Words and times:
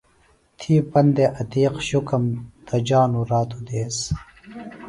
تھی 0.59 0.73
پندے 0.91 1.25
عتیقؔ، 1.39 1.75
شُکم 1.87 2.23
دجانوۡ 2.67 3.27
رات 3.31 3.49
و 3.57 3.59
دیس۔ 3.67 3.97